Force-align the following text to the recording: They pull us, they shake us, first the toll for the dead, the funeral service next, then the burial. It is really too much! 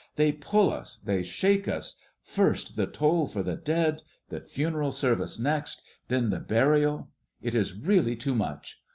They 0.15 0.31
pull 0.31 0.71
us, 0.73 0.95
they 0.95 1.21
shake 1.21 1.67
us, 1.67 1.99
first 2.23 2.75
the 2.75 2.87
toll 2.87 3.27
for 3.27 3.43
the 3.43 3.55
dead, 3.55 4.01
the 4.29 4.41
funeral 4.41 4.91
service 4.91 5.37
next, 5.37 5.83
then 6.07 6.31
the 6.31 6.39
burial. 6.39 7.11
It 7.39 7.53
is 7.53 7.75
really 7.77 8.15
too 8.15 8.33
much! 8.33 8.79